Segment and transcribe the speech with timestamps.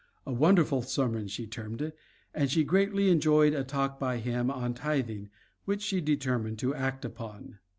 [0.25, 1.95] "A wonderful sermon," she termed it,
[2.33, 5.29] and she greatly enjoyed a talk by him on tithing,
[5.65, 7.59] which she determined to act upon.